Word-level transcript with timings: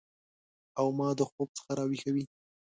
او 0.79 0.87
ما 0.97 1.09
د 1.19 1.21
خوب 1.31 1.47
څخه 1.57 1.71
راویښوي 1.79 2.25